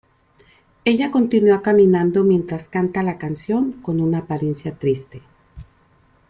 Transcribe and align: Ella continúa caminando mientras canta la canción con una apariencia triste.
Ella 0.83 1.11
continúa 1.11 1.61
caminando 1.61 2.23
mientras 2.23 2.67
canta 2.67 3.03
la 3.03 3.19
canción 3.19 3.73
con 3.83 3.99
una 4.01 4.17
apariencia 4.17 4.73
triste. 4.73 5.21